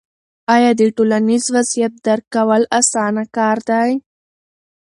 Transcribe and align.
آیا 0.55 0.71
د 0.79 0.81
ټولنیز 0.95 1.43
وضعیت 1.55 1.93
درک 2.05 2.25
کول 2.35 2.61
اسانه 2.79 3.23
کار 3.37 3.57
دی؟ 3.69 3.91